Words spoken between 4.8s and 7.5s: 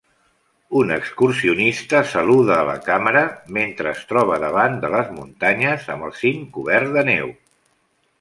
de les muntanyes amb el cim cobert de neu.